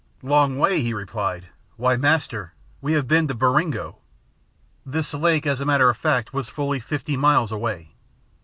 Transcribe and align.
"Long 0.23 0.57
way," 0.57 0.81
he 0.81 0.95
replied; 0.95 1.49
"why, 1.77 1.95
Master, 1.95 2.53
we 2.81 2.93
have 2.93 3.07
been 3.07 3.27
to 3.27 3.35
Baringo!" 3.35 3.97
This 4.83 5.13
lake 5.13 5.45
as 5.45 5.61
a 5.61 5.65
matter 5.67 5.91
of 5.91 5.97
fact 5.97 6.33
was 6.33 6.49
fully 6.49 6.79
fifty 6.79 7.15
miles 7.15 7.51
away. 7.51 7.93